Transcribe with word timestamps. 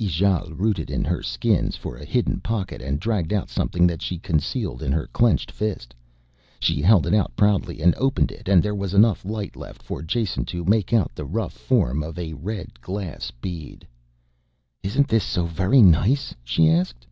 Ijale 0.00 0.50
rooted 0.52 0.90
in 0.90 1.04
her 1.04 1.22
skins 1.22 1.76
for 1.76 1.96
a 1.96 2.04
hidden 2.04 2.40
pocket 2.40 2.82
and 2.82 2.98
dragged 2.98 3.32
out 3.32 3.48
something 3.48 3.86
that 3.86 4.02
she 4.02 4.18
concealed 4.18 4.82
in 4.82 4.90
her 4.90 5.06
clenched 5.06 5.48
fist. 5.48 5.94
She 6.58 6.82
held 6.82 7.06
it 7.06 7.14
out 7.14 7.36
proudly 7.36 7.80
and 7.80 7.94
opened 7.94 8.32
it 8.32 8.48
and 8.48 8.60
there 8.64 8.74
was 8.74 8.94
enough 8.94 9.24
light 9.24 9.54
left 9.54 9.84
for 9.84 10.02
Jason 10.02 10.44
to 10.46 10.64
make 10.64 10.92
out 10.92 11.14
the 11.14 11.24
rough 11.24 11.52
form 11.54 12.02
of 12.02 12.18
a 12.18 12.32
red 12.34 12.80
glass 12.80 13.30
bead. 13.30 13.86
"Isn't 14.82 15.06
this 15.06 15.22
so 15.22 15.44
very 15.46 15.82
nice?" 15.82 16.34
she 16.42 16.68
asked. 16.68 17.06